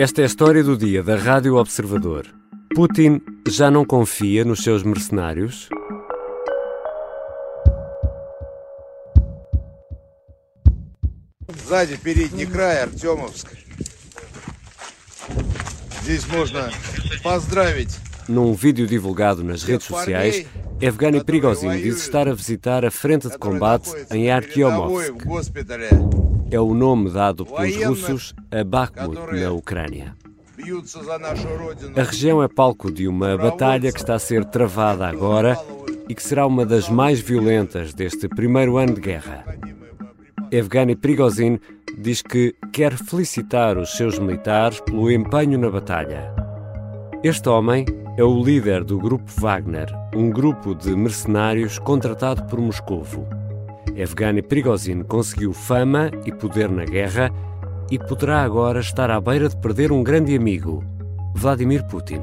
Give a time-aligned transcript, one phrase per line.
[0.00, 2.26] Esta é a história do dia da Rádio Observador.
[2.74, 5.68] Putin já não confia nos seus mercenários?
[11.66, 13.48] Сзади передний край, Артемовск.
[16.02, 16.70] Здесь можно
[17.22, 20.46] поздравить Num vídeo divulgado nas redes sociais,
[20.80, 25.26] Evgeny Prigozhin diz estar a visitar a frente de combate em Artyomovsk.
[26.55, 30.15] é o nome dado pelos russos a Bakhmut, na Ucrânia.
[31.97, 35.59] A região é palco de uma batalha que está a ser travada agora
[36.07, 39.43] e que será uma das mais violentas deste primeiro ano de guerra.
[40.49, 41.59] Evgeny Prigozhin
[41.97, 46.33] diz que quer felicitar os seus militares pelo empenho na batalha.
[47.21, 47.85] Este homem
[48.17, 53.27] é o líder do grupo Wagner, um grupo de mercenários contratado por Moscovo.
[53.95, 57.31] Evgeny Prigozhin conseguiu fama e poder na guerra
[57.89, 60.83] e poderá agora estar à beira de perder um grande amigo,
[61.33, 62.21] Vladimir Putin.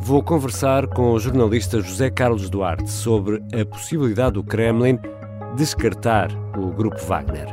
[0.00, 4.98] Vou conversar com o jornalista José Carlos Duarte sobre a possibilidade do Kremlin
[5.56, 7.48] descartar o grupo Wagner.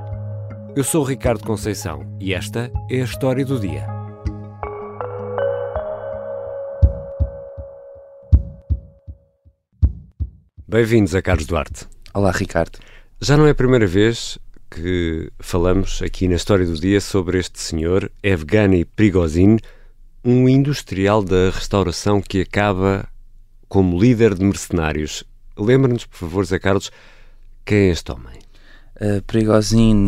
[0.75, 3.87] Eu sou Ricardo Conceição e esta é a história do dia.
[10.67, 11.87] Bem-vindos a Carlos Duarte.
[12.13, 12.77] Olá, Ricardo.
[13.23, 14.37] Já não é a primeira vez
[14.69, 19.59] que falamos aqui na história do dia sobre este senhor, Evgeny Prigozhin,
[20.25, 23.07] um industrial da restauração que acaba
[23.69, 25.23] como líder de mercenários.
[25.57, 26.91] Lembra-nos, por favor, Zé Carlos,
[27.63, 28.39] quem é este homem?
[28.97, 30.05] Uh, Prigozhin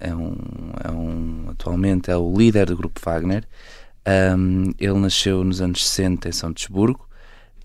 [0.00, 0.36] é um,
[0.82, 3.44] é um, atualmente é o líder do grupo Wagner.
[4.36, 7.08] Um, ele nasceu nos anos 60 em São Petersburgo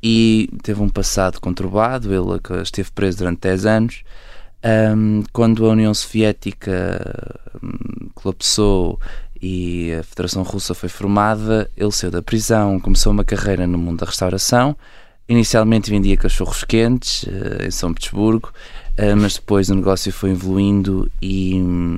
[0.04, 2.14] e teve um passado conturbado.
[2.14, 4.04] Ele esteve preso durante 10 anos.
[4.64, 7.02] Um, quando a União Soviética
[7.64, 9.00] um, colapsou
[9.42, 14.00] e a Federação Russa foi formada, ele saiu da prisão, começou uma carreira no mundo
[14.00, 14.76] da restauração.
[15.28, 18.50] Inicialmente vendia cachorros quentes uh, em São Petersburgo,
[19.00, 21.98] uh, mas depois o negócio foi evoluindo e, um,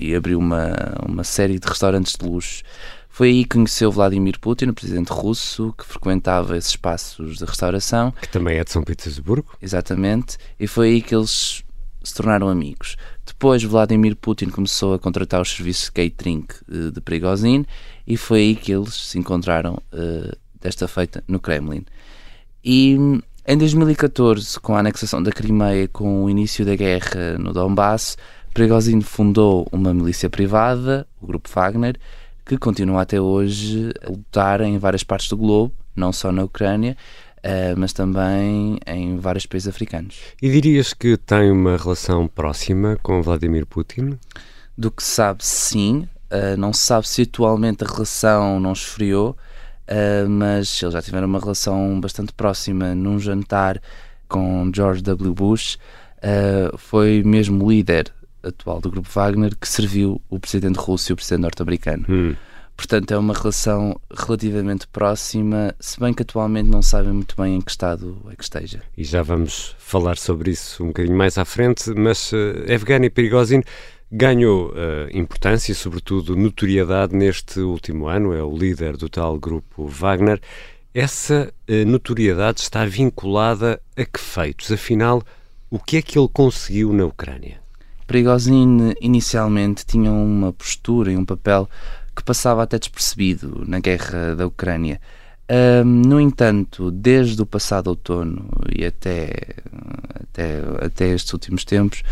[0.00, 0.72] e, abriu uma,
[1.04, 2.62] uma série de restaurantes de luxo.
[3.08, 8.12] Foi aí que conheceu Vladimir Putin, o presidente russo, que frequentava esses espaços de restauração.
[8.20, 9.56] Que também é de São Petersburgo.
[9.62, 10.36] Exatamente.
[10.58, 11.63] E foi aí que eles
[12.04, 12.96] se tornaram amigos.
[13.26, 17.64] Depois Vladimir Putin começou a contratar os serviços de catering uh, de Prigozhin
[18.06, 21.84] e foi aí que eles se encontraram uh, desta feita no Kremlin.
[22.62, 22.96] E
[23.46, 28.16] em 2014, com a anexação da Crimeia, com o início da guerra no Donbass,
[28.52, 31.96] Prigozhin fundou uma milícia privada, o Grupo Wagner,
[32.46, 36.96] que continua até hoje a lutar em várias partes do globo, não só na Ucrânia,
[37.44, 40.18] Uh, mas também em vários países africanos.
[40.40, 44.18] E dirias que tem uma relação próxima com Vladimir Putin?
[44.78, 46.08] Do que sabe, sim.
[46.32, 49.36] Uh, não se sabe se atualmente a relação não esfriou,
[49.86, 53.78] uh, mas eles já tiveram uma relação bastante próxima num jantar
[54.26, 55.34] com George W.
[55.34, 55.78] Bush.
[56.78, 58.10] foi mesmo o líder
[58.42, 62.06] atual do grupo Wagner que serviu o presidente russo e o presidente norte-americano.
[62.08, 62.34] Hum.
[62.76, 67.60] Portanto, é uma relação relativamente próxima, se bem que atualmente não sabem muito bem em
[67.60, 68.82] que estado é que esteja.
[68.96, 72.36] E já vamos falar sobre isso um bocadinho mais à frente, mas uh,
[72.66, 73.62] Evgeny Prigozhin
[74.10, 74.74] ganhou uh,
[75.12, 80.40] importância e, sobretudo, notoriedade neste último ano, é o líder do tal grupo Wagner.
[80.92, 84.70] Essa uh, notoriedade está vinculada a que feitos?
[84.72, 85.22] Afinal,
[85.70, 87.60] o que é que ele conseguiu na Ucrânia?
[88.06, 91.68] Prigozhin inicialmente tinha uma postura e um papel
[92.14, 95.00] que passava até despercebido na guerra da Ucrânia.
[95.84, 99.30] No entanto, desde o passado outono e até,
[100.14, 102.02] até, até estes últimos tempos,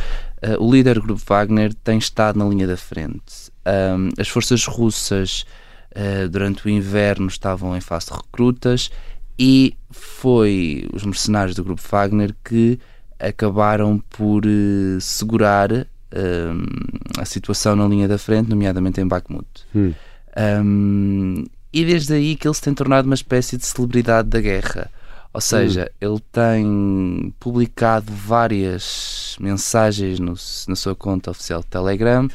[0.42, 3.50] uh, o líder do grupo Wagner tem estado na linha da frente.
[4.18, 5.46] As forças russas
[5.96, 8.90] uh, durante o inverno estavam em fase de recrutas
[9.38, 12.78] e foi os mercenários do grupo Wagner que
[13.18, 15.86] acabaram por uh, segurar
[17.18, 19.46] a situação na linha da frente, nomeadamente em Bakhmut.
[19.74, 19.92] Hum.
[20.64, 24.90] Um, e desde aí que ele se tem tornado uma espécie de celebridade da guerra.
[25.32, 25.96] Ou seja, hum.
[26.00, 30.34] ele tem publicado várias mensagens no,
[30.68, 32.28] na sua conta oficial de Telegram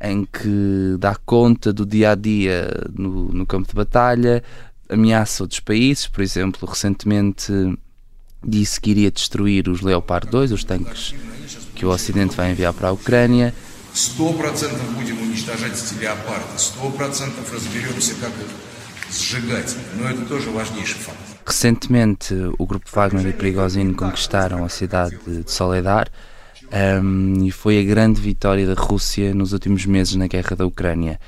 [0.00, 4.42] em que dá conta do dia a dia no, no campo de batalha,
[4.88, 7.52] ameaça outros países, por exemplo, recentemente
[8.44, 11.14] disse que iria destruir os Leopard 2, os tanques
[11.77, 13.53] que o Ocidente vai enviar para a Ucrânia.
[13.93, 19.75] 100% будем уничтожать эти леопарды, 100% разберемся, как их сжигать.
[19.95, 21.17] Но это тоже важнейший факт.
[21.45, 26.09] Recentemente, o grupo Wagner e Prigozhin conquistaram a cidade de Soledar
[27.01, 31.19] um, e foi a grande vitória da Rússia nos últimos meses na guerra da Ucrânia.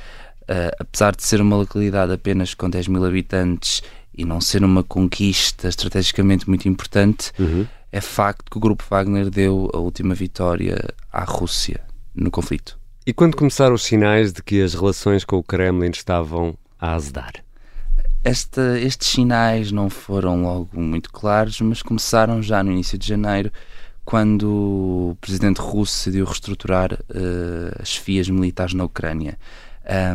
[0.50, 3.81] uh, apesar de ser uma localidade apenas com 10 mil habitantes
[4.18, 7.68] e não ser uma conquista estrategicamente muito importante, uhum.
[7.92, 10.78] é facto que o Grupo Wagner deu a última vitória
[11.12, 11.81] à Rússia
[12.14, 12.78] no conflito.
[13.06, 17.32] E quando começaram os sinais de que as relações com o Kremlin estavam a azedar?
[18.22, 23.50] Esta, estes sinais não foram logo muito claros, mas começaram já no início de janeiro,
[24.04, 24.44] quando
[25.12, 29.38] o presidente russo decidiu reestruturar uh, as fias militares na Ucrânia.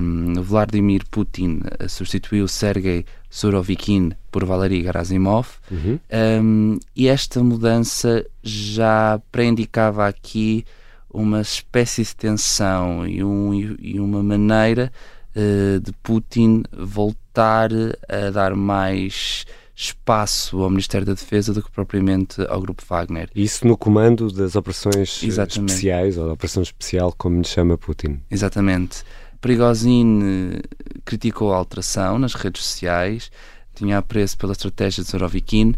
[0.01, 3.04] Um, Vladimir Putin eh, substituiu Sergei
[3.36, 6.00] Surovikin por Valery Gerasimov uhum.
[6.42, 10.64] um, e esta mudança já pré-indicava aqui
[11.10, 14.90] uma espécie de tensão e, um, e uma maneira
[15.36, 17.72] uh, de Putin voltar
[18.08, 19.46] a dar mais
[19.76, 23.30] espaço ao Ministério da Defesa do que propriamente ao Grupo Wagner.
[23.36, 25.72] Isso no comando das operações Exatamente.
[25.72, 28.22] especiais, ou da operação especial, como lhe chama Putin.
[28.31, 29.04] Exatamente.
[29.45, 30.59] Prigozhin
[31.06, 33.31] criticou a alteração nas redes sociais,
[33.75, 35.75] tinha apreço pela estratégia de Zorovikin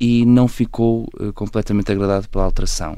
[0.00, 2.96] e não ficou uh, completamente agradado pela alteração.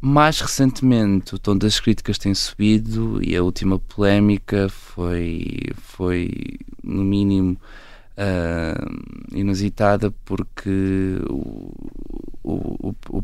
[0.00, 6.32] Mais recentemente, o tom das críticas tem subido e a última polémica foi, foi
[6.82, 7.56] no mínimo,
[8.18, 11.72] uh, inusitada porque o,
[12.42, 13.22] o, o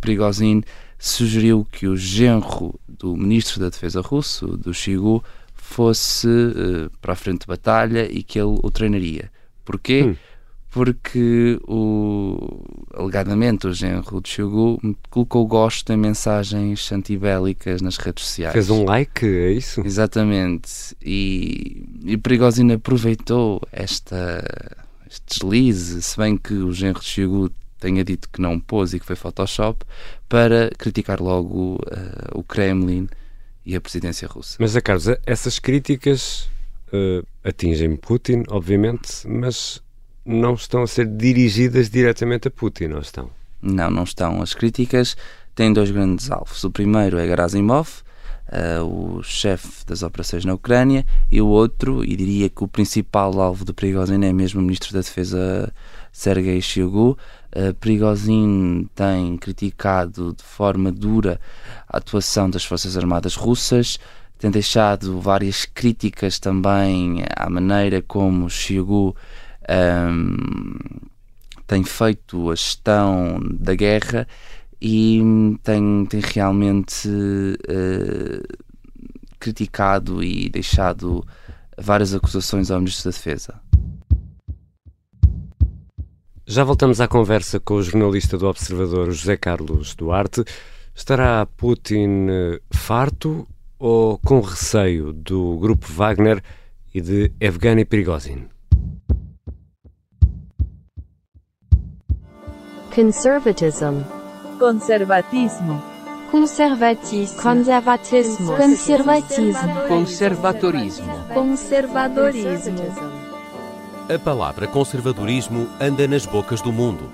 [1.01, 5.25] sugeriu que o genro do ministro da Defesa russo, do Shigu,
[5.67, 9.31] fosse uh, para a frente de batalha e que ele o treinaria.
[9.65, 10.03] Porquê?
[10.03, 10.17] Hum
[10.77, 14.79] porque o, alegadamente o genro de Shogu
[15.09, 18.53] colocou gosto em mensagens antibélicas nas redes sociais.
[18.53, 19.81] Fez um like, é isso?
[19.81, 20.95] Exatamente.
[21.03, 24.45] E, e Prigozhin aproveitou esta,
[25.11, 29.01] este deslize, se bem que o genro de Shogu tenha dito que não pôs e
[29.01, 29.83] que foi Photoshop,
[30.29, 33.09] para criticar logo uh, o Kremlin
[33.67, 34.57] e a presidência russa.
[34.61, 36.49] Mas, Carlos, essas críticas
[36.93, 39.83] uh, atingem Putin, obviamente, mas
[40.25, 43.29] não estão a ser dirigidas diretamente a Putin, não estão?
[43.61, 44.41] Não, não estão.
[44.41, 45.17] As críticas
[45.55, 46.63] têm dois grandes alvos.
[46.63, 47.89] O primeiro é Gerasimov,
[48.49, 53.41] uh, o chefe das operações na Ucrânia, e o outro, e diria que o principal
[53.41, 55.73] alvo do Prigozhin é mesmo o ministro da Defesa
[56.13, 57.19] Sergei Shoigu.
[57.55, 61.41] Uh, Prigozhin tem criticado de forma dura
[61.89, 63.99] a atuação das Forças Armadas russas,
[64.39, 69.17] tem deixado várias críticas também à maneira como Shoigu
[69.69, 70.77] um,
[71.67, 74.27] tem feito a gestão da guerra
[74.81, 75.21] e
[75.63, 78.57] tem, tem realmente uh,
[79.41, 81.27] criticado e deixado
[81.77, 83.61] várias acusações ao Ministro da Defesa.
[86.47, 90.45] Já voltamos à conversa com o jornalista do Observador José Carlos Duarte.
[90.97, 93.47] Estará Putin eh, farto
[93.79, 96.43] ou com receio do grupo Wagner
[96.95, 98.49] e de Evgeny Prigozhin?
[102.95, 104.01] Conservatism.
[104.59, 105.83] Conservatismo.
[106.31, 107.43] Conservatismo.
[107.43, 108.57] Conservatismo.
[108.57, 109.87] Conservatismo.
[109.87, 111.25] Conservadorismo.
[111.35, 112.83] Conservadorismo.
[114.09, 117.13] A palavra conservadorismo anda nas bocas do mundo.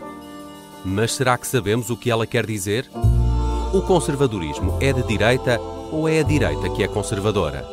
[0.85, 2.89] Mas será que sabemos o que ela quer dizer?
[3.73, 5.59] O conservadorismo é de direita
[5.91, 7.67] ou é a direita que é conservadora?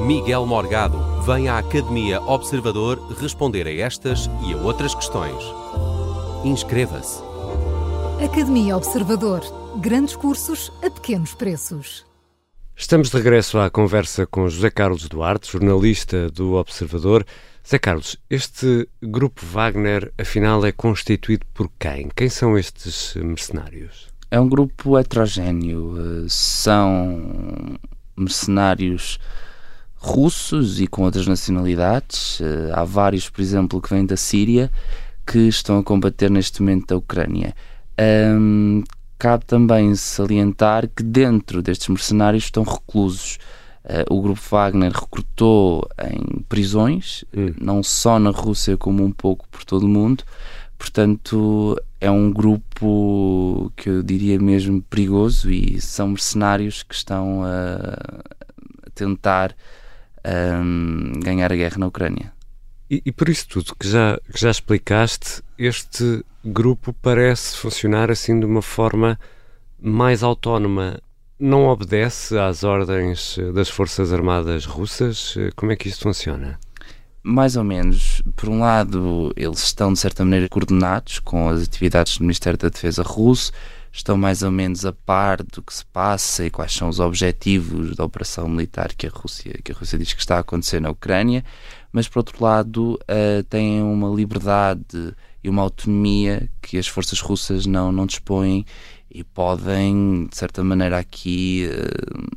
[0.00, 5.44] Miguel Morgado vem à Academia Observador responder a estas e a outras questões.
[6.42, 7.22] Inscreva-se.
[8.24, 9.42] Academia Observador.
[9.76, 12.06] Grandes cursos a pequenos preços.
[12.74, 17.26] Estamos de regresso à conversa com José Carlos Duarte, jornalista do Observador.
[17.62, 22.08] José Carlos, este grupo Wagner, afinal, é constituído por quem?
[22.16, 24.13] Quem são estes mercenários?
[24.34, 25.94] É um grupo heterogéneo.
[25.96, 27.78] Eh, são
[28.16, 29.20] mercenários
[29.94, 32.40] russos e com outras nacionalidades.
[32.40, 34.72] Eh, há vários, por exemplo, que vêm da Síria
[35.24, 37.54] que estão a combater neste momento a Ucrânia.
[38.36, 38.82] Um,
[39.16, 43.38] cabe também salientar que dentro destes mercenários estão reclusos.
[43.84, 47.54] Uh, o grupo Wagner recrutou em prisões, hum.
[47.60, 50.24] não só na Rússia como um pouco por todo o mundo.
[50.76, 57.96] Portanto, é um grupo que eu diria mesmo perigoso e são mercenários que estão a,
[58.94, 59.56] tentar
[60.62, 62.30] um, ganhar a guerra na Ucrânia.
[62.90, 68.38] E, e, por isso tudo que já, que já explicaste, este grupo parece funcionar assim
[68.38, 69.18] de uma forma
[69.80, 71.00] mais autónoma.
[71.40, 75.34] Não obedece às ordens das Forças Armadas russas?
[75.56, 76.60] Como é que isto funciona?
[77.26, 78.20] Mais ou menos.
[78.36, 82.68] Por um lado, eles estão de certa maneira coordenados com as atividades do Ministério da
[82.68, 83.50] Defesa russo,
[83.90, 87.96] estão mais ou menos a par do que se passa e quais são os objetivos
[87.96, 90.90] da operação militar que a Rússia, que a Rússia diz que está a acontecer na
[90.90, 91.42] Ucrânia,
[91.90, 97.64] mas por outro lado uh, têm uma liberdade e uma autonomia que as forças russas
[97.64, 98.66] não, não dispõem
[99.10, 102.33] e podem, de certa maneira, aqui uh,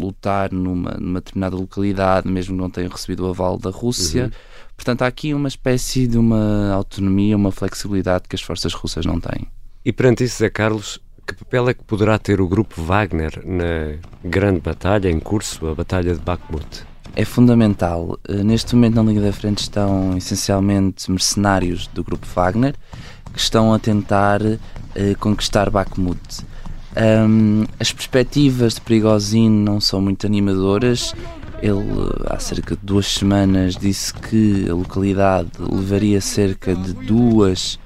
[0.00, 4.24] lutar numa, numa determinada localidade, mesmo que não tenham recebido o aval da Rússia.
[4.24, 4.30] Uhum.
[4.76, 9.20] Portanto, há aqui uma espécie de uma autonomia, uma flexibilidade que as forças russas não
[9.20, 9.46] têm.
[9.84, 13.98] E perante isso, Zé Carlos, que papel é que poderá ter o grupo Wagner na
[14.24, 16.84] grande batalha em curso, a Batalha de Bakhmut?
[17.14, 18.18] É fundamental.
[18.28, 22.74] Eh, neste momento, na linha da frente, estão essencialmente mercenários do grupo Wagner
[23.32, 24.58] que estão a tentar uh,
[25.18, 26.20] conquistar Bakhmut.
[26.96, 31.14] Um, as perspectivas de Prigozhin não são muito animadoras.
[31.62, 31.84] Ele,
[32.26, 37.78] há cerca de duas semanas, disse que a localidade levaria cerca de duas,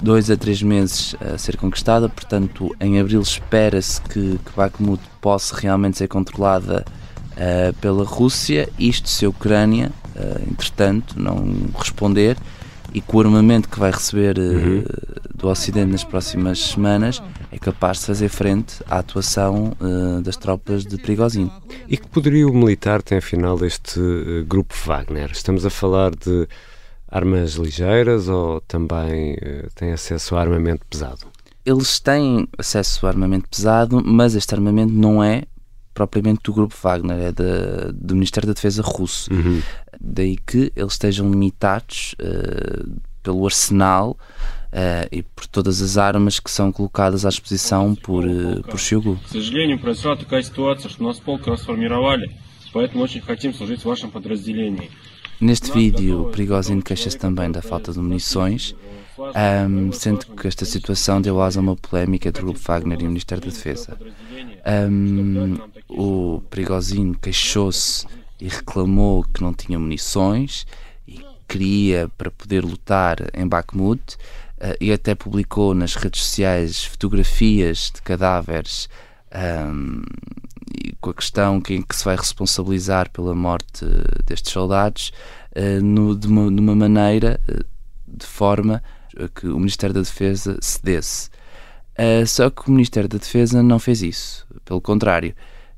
[0.00, 2.08] dois a três meses a ser conquistada.
[2.08, 6.84] Portanto, em abril espera-se que, que Bakhmut possa realmente ser controlada
[7.32, 8.68] uh, pela Rússia.
[8.78, 11.44] Isto se a Ucrânia, uh, entretanto, não
[11.76, 12.36] responder
[12.94, 14.82] e com o armamento que vai receber uhum.
[15.34, 20.84] do Ocidente nas próximas semanas é capaz de fazer frente à atuação uh, das tropas
[20.84, 21.50] de Prigozhin.
[21.88, 25.30] E que poderio militar tem afinal este uh, grupo Wagner?
[25.32, 26.46] Estamos a falar de
[27.08, 31.26] armas ligeiras ou também uh, tem acesso a armamento pesado?
[31.64, 35.44] Eles têm acesso a armamento pesado, mas este armamento não é
[35.94, 39.32] propriamente do grupo Wagner, é da, do Ministério da Defesa russo.
[39.32, 39.60] Uhum.
[40.00, 42.14] Daí que eles estejam limitados
[43.20, 44.16] pelo arsenal
[44.70, 48.78] Uh, e por todas as armas que são colocadas à exposição por, uh, por
[55.40, 58.74] Neste vídeo, Prigozhin queixa-se também da falta de munições,
[59.68, 63.04] um, sendo que esta situação deu asa a uma polémica entre o Grupo Wagner e
[63.04, 63.96] o Ministério da Defesa.
[64.90, 65.56] Um,
[65.88, 68.04] o Prigozhin queixou-se
[68.40, 70.66] e reclamou que não tinha munições
[71.06, 74.16] e queria para poder lutar em Bakhmut,
[74.80, 78.88] e até publicou nas redes sociais fotografias de cadáveres
[79.34, 80.02] um,
[81.00, 83.84] com a questão que, em que se vai responsabilizar pela morte
[84.26, 85.12] destes soldados
[85.56, 87.64] uh, no, de, uma, de, uma, maneira uh,
[88.06, 88.82] de forma
[89.18, 91.30] a que o Ministério da Defesa cedesse.
[91.98, 94.46] Uh, só que o Ministério da Defesa não fez isso.
[94.64, 95.34] Pelo contrário,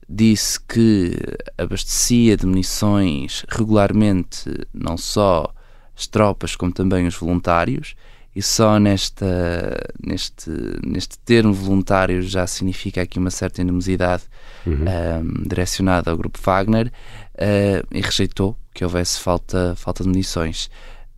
[0.09, 1.17] disse que
[1.57, 5.53] abastecia de munições regularmente não só
[5.97, 7.95] as tropas como também os voluntários
[8.35, 10.51] e só nesta, neste,
[10.85, 14.23] neste termo voluntário já significa aqui uma certa animosidade
[14.65, 14.85] uhum.
[14.85, 20.71] um, direcionada ao grupo Wagner uh, e rejeitou que houvesse falta, falta de munições.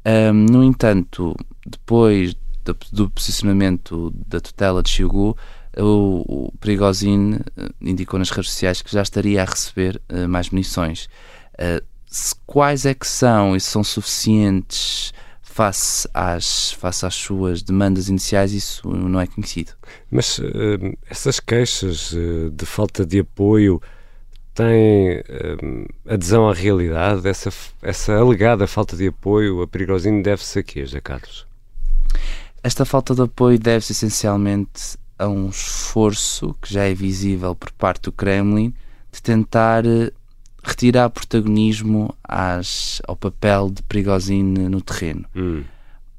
[0.06, 5.36] Um, no entanto, depois do, do, posicionamento da tutela de Xiugu,
[5.76, 10.50] o, o Prigozhin eh, indicou nas redes sociais que já estaria a receber uh, mais
[10.50, 11.08] munições.
[11.54, 11.82] Uh,
[12.46, 15.12] quais é que são e se são suficientes
[15.52, 19.72] face às, face às suas demandas iniciais, isso não é conhecido.
[20.10, 20.42] Mas uh,
[21.10, 23.80] essas queixas uh, de falta de apoio
[24.54, 27.28] têm uh, adesão à realidade?
[27.28, 31.46] Essa, essa alegada falta de apoio a Perigosinho deve-se a quê, José Carlos?
[32.62, 38.04] Esta falta de apoio deve-se essencialmente a um esforço que já é visível por parte
[38.04, 38.74] do Kremlin
[39.12, 39.84] de tentar
[40.62, 45.24] retirar protagonismo às, ao papel de Prigozhin no terreno.
[45.34, 45.64] Hum.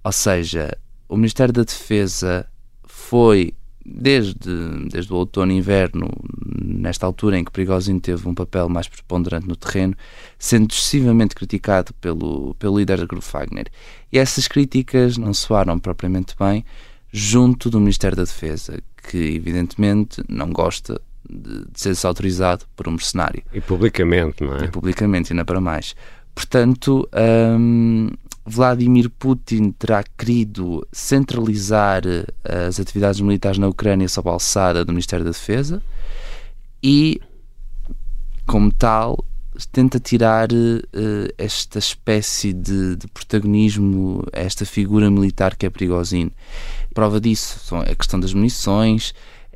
[0.03, 2.45] Ou seja, o Ministério da Defesa
[2.83, 3.53] foi,
[3.85, 4.35] desde,
[4.89, 6.09] desde o outono e inverno,
[6.61, 9.95] nesta altura em que Prigozhin teve um papel mais preponderante no terreno,
[10.37, 13.67] sendo excessivamente criticado pelo, pelo líder do grupo Wagner.
[14.11, 16.65] E essas críticas não soaram propriamente bem
[17.11, 20.99] junto do Ministério da Defesa, que evidentemente não gosta
[21.29, 23.43] de, de ser autorizado por um mercenário.
[23.53, 24.65] E publicamente, não é?
[24.65, 25.95] E publicamente, ainda para mais.
[26.35, 27.07] Portanto,
[27.57, 28.09] um,
[28.45, 32.25] Vladimir Putin terá querido centralizar eh,
[32.67, 35.81] as atividades militares na Ucrânia sob a alçada do Ministério da Defesa
[36.81, 37.21] e,
[38.45, 39.23] como tal,
[39.71, 46.31] tenta tirar uh, esta espécie de, de, protagonismo a esta figura militar que é Prigozhin.
[46.93, 49.13] Prova disso são a questão das munições,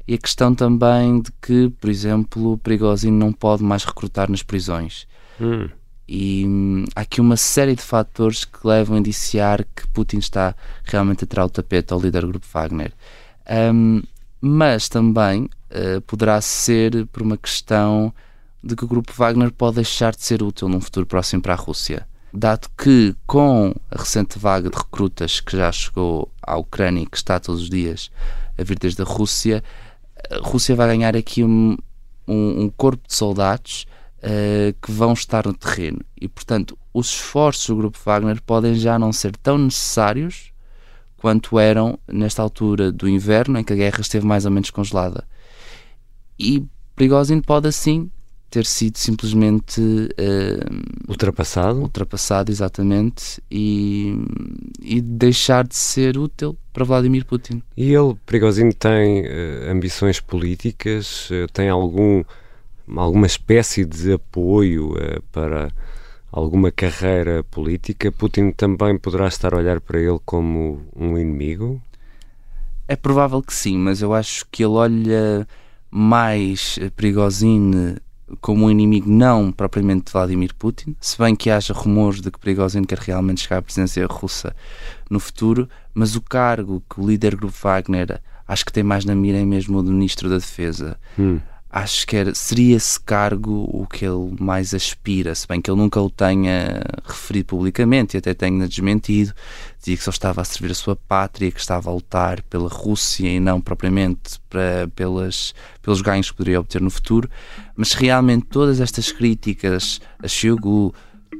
[0.07, 4.41] e a questão também de que, por exemplo, o Prigozhin não pode mais recrutar nas
[4.41, 5.05] prisões.
[5.39, 5.67] Hum.
[6.07, 10.55] E hum, há aqui uma série de fatores que levam a indiciar que Putin está
[10.85, 12.93] realmente a tirar o tapete ao líder do grupo Wagner.
[13.73, 14.01] Um,
[14.39, 18.13] mas também uh, poderá ser por uma questão
[18.63, 21.57] de que o grupo Wagner pode deixar de ser útil num futuro próximo para a
[21.57, 22.07] Rússia.
[22.33, 27.17] Dado que, com a recente vaga de recrutas que já chegou à Ucrânia e que
[27.17, 28.09] está todos os dias
[28.57, 29.63] a vir desde a Rússia,
[30.31, 31.77] a Rússia vai ganhar aqui um,
[32.27, 33.85] um, um corpo de soldados
[34.19, 35.99] uh, que vão estar no terreno.
[36.19, 40.51] E, portanto, os esforços do grupo Wagner podem já não ser tão necessários
[41.17, 45.25] quanto eram nesta altura do inverno, em que a guerra esteve mais ou menos congelada.
[46.39, 46.63] E
[46.95, 48.09] Prigozhin pode assim
[48.49, 54.15] ter sido simplesmente uh, ultrapassado, ultrapassado exatamente, e,
[54.81, 57.61] e deixar de ser útil para Vladimir Putin.
[57.75, 61.29] E ele, Prigozhin, tem uh, ambições políticas?
[61.29, 62.23] Uh, tem algum
[62.95, 64.93] alguma espécie de apoio
[65.33, 65.69] para
[66.31, 68.09] alguma carreira política?
[68.13, 71.81] Putin também poderá estar a olhar para ele como um inimigo?
[72.87, 75.45] É provável que sim, mas eu acho que ele olha
[75.91, 77.97] mais Prigozhin
[78.41, 82.39] como um inimigo não propriamente de Vladimir Putin, se bem que haja rumores de que
[82.39, 84.55] Prigozhin quer realmente chegar à presidência russa
[85.09, 89.05] no futuro, mas o cargo que o líder do grupo Wagner acho que tem mais
[89.05, 90.97] na mira é mesmo o do Ministro da Defesa.
[91.17, 91.39] Hum
[91.77, 95.79] acho que era, seria esse cargo o que ele mais aspira, se bem que ele
[95.79, 99.33] nunca o tenha referido publicamente e até tenha desmentido,
[99.77, 103.27] dizia que só estava a servir a sua pátria, que estava a lutar pela Rússia
[103.27, 107.29] e não propriamente para, pelas, pelos ganhos que poderia obter no futuro,
[107.75, 110.27] mas realmente todas estas críticas a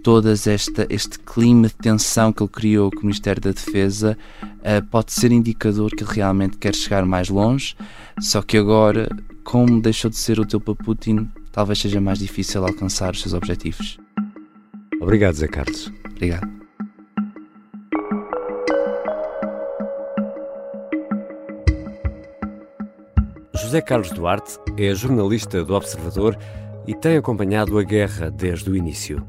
[0.03, 4.85] todas esta, este clima de tensão que ele criou com o Ministério da Defesa uh,
[4.89, 7.75] pode ser indicador que ele realmente quer chegar mais longe,
[8.19, 9.09] só que agora
[9.47, 13.97] como deixou de ser útil para Putin, talvez seja mais difícil alcançar os seus objetivos.
[15.01, 15.89] Obrigado, Zé Carlos.
[16.11, 16.45] Obrigado.
[23.55, 26.37] José Carlos Duarte é jornalista do Observador
[26.85, 29.25] e tem acompanhado a guerra desde o início.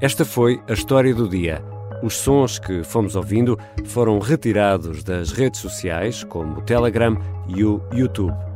[0.00, 1.64] Esta foi a história do dia.
[2.00, 7.82] Os sons que fomos ouvindo foram retirados das redes sociais, como o Telegram e o
[7.92, 8.47] YouTube.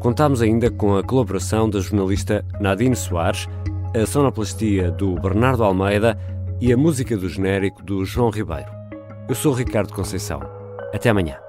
[0.00, 3.48] Contámos ainda com a colaboração da jornalista Nadine Soares,
[3.94, 6.18] a sonoplastia do Bernardo Almeida
[6.60, 8.70] e a música do genérico do João Ribeiro.
[9.28, 10.40] Eu sou Ricardo Conceição.
[10.94, 11.45] Até amanhã.